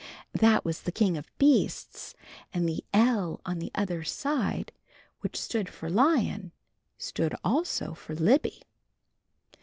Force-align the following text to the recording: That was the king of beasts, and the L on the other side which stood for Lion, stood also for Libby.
That 0.33 0.65
was 0.65 0.81
the 0.81 0.91
king 0.91 1.15
of 1.15 1.29
beasts, 1.37 2.15
and 2.51 2.67
the 2.67 2.83
L 2.91 3.39
on 3.45 3.59
the 3.59 3.69
other 3.75 4.03
side 4.03 4.71
which 5.19 5.39
stood 5.39 5.69
for 5.69 5.91
Lion, 5.91 6.53
stood 6.97 7.35
also 7.43 7.93
for 7.93 8.15
Libby. 8.15 8.63